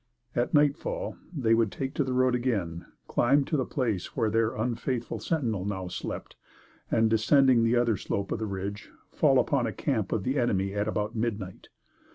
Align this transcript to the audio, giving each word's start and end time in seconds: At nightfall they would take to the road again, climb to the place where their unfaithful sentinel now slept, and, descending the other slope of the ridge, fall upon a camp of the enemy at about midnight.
At 0.35 0.51
nightfall 0.55 1.15
they 1.31 1.53
would 1.53 1.71
take 1.71 1.93
to 1.93 2.03
the 2.03 2.15
road 2.15 2.33
again, 2.33 2.87
climb 3.07 3.45
to 3.45 3.55
the 3.55 3.67
place 3.67 4.17
where 4.17 4.31
their 4.31 4.55
unfaithful 4.55 5.19
sentinel 5.19 5.63
now 5.63 5.89
slept, 5.89 6.35
and, 6.89 7.07
descending 7.07 7.63
the 7.63 7.75
other 7.75 7.97
slope 7.97 8.31
of 8.31 8.39
the 8.39 8.47
ridge, 8.47 8.89
fall 9.11 9.37
upon 9.37 9.67
a 9.67 9.71
camp 9.71 10.11
of 10.11 10.23
the 10.23 10.39
enemy 10.39 10.73
at 10.73 10.87
about 10.87 11.15
midnight. 11.15 11.69